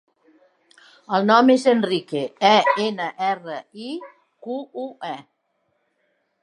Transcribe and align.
El 1.17 1.27
nom 1.31 1.51
és 1.55 1.65
Enrique: 1.73 2.23
e, 2.53 2.57
ena, 2.87 3.11
erra, 3.27 3.59
i, 3.91 3.93
cu, 4.47 4.61
u, 4.87 4.89
e. 5.13 5.15